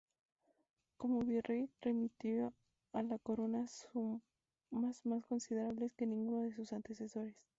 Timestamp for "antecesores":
6.73-7.35